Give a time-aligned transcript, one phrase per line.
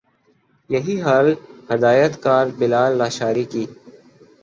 [0.69, 1.27] یہی حال
[1.69, 3.65] ہدایت کار بلال لاشاری کی